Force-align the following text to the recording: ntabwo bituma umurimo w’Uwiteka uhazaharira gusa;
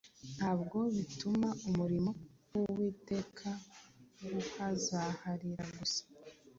ntabwo 0.35 0.77
bituma 0.95 1.49
umurimo 1.67 2.09
w’Uwiteka 2.53 3.49
uhazaharira 4.37 5.63
gusa; 5.77 6.01